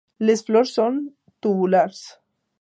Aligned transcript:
Les 0.27 0.41
flors 0.47 0.71
són 0.77 0.97
tubulars. 1.47 2.01